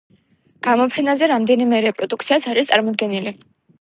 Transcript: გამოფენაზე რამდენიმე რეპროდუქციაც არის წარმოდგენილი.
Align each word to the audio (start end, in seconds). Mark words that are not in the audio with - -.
გამოფენაზე 0.67 1.29
რამდენიმე 1.31 1.81
რეპროდუქციაც 1.87 2.49
არის 2.55 2.73
წარმოდგენილი. 2.73 3.35